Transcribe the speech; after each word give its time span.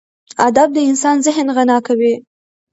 ادب 0.47 0.67
د 0.73 0.77
انسان 0.89 1.15
ذهن 1.25 1.47
غنا 1.55 1.77
کوي. 1.87 2.13